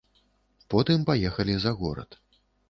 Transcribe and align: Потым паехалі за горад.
Потым 0.73 1.03
паехалі 1.09 1.55
за 1.67 1.75
горад. 1.83 2.19